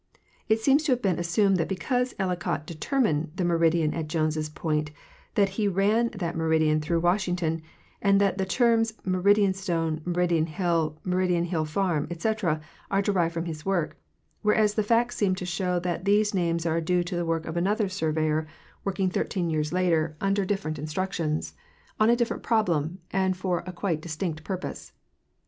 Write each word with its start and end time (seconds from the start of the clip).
Itseems 0.49 0.81
to 0.85 0.93
have 0.93 1.01
been 1.03 1.19
assumed 1.19 1.57
that 1.57 1.67
because 1.69 2.15
Ellicott 2.17 2.65
determined 2.65 3.33
the 3.35 3.45
meridian 3.45 3.93
at 3.93 4.07
Jones 4.07 4.49
point 4.49 4.89
that 5.35 5.49
he 5.61 5.67
ran 5.67 6.09
that 6.13 6.35
meridian 6.35 6.81
through 6.81 7.01
Washington, 7.01 7.61
and 8.01 8.19
that 8.19 8.39
the 8.39 8.45
terms 8.47 8.93
Meridian 9.05 9.53
stone, 9.53 10.01
Meridian 10.03 10.47
hill, 10.47 10.97
Meridian 11.03 11.43
hill 11.43 11.65
farm, 11.65 12.07
ete, 12.09 12.25
are 12.43 13.01
derived 13.03 13.33
from 13.35 13.45
his 13.45 13.63
work, 13.63 13.95
whereas 14.41 14.73
the 14.73 14.81
facts 14.81 15.17
seem 15.17 15.35
to 15.35 15.45
show 15.45 15.77
that 15.79 16.03
these 16.05 16.33
names 16.33 16.65
are 16.65 16.81
due 16.81 17.03
to 17.03 17.15
the 17.15 17.23
work 17.23 17.45
of 17.45 17.55
another 17.55 17.87
surveyor, 17.87 18.47
working 18.83 19.11
thirteen 19.11 19.51
years 19.51 19.71
later, 19.71 20.17
under 20.19 20.43
different 20.45 20.79
164. 20.79 20.81
M. 20.81 21.29
Baker—Surveys 21.29 21.29
and 21.29 21.37
Maps, 21.37 21.49
District 21.53 21.61
of 21.61 21.85
Columbia. 21.85 21.99
instructions, 21.99 21.99
on 21.99 22.09
a 22.09 22.15
different 22.15 22.41
problem, 22.41 22.99
and 23.11 23.37
for 23.37 23.59
a 23.67 23.71
quite 23.71 24.01
distinet 24.01 24.43
purpose. 24.43 24.93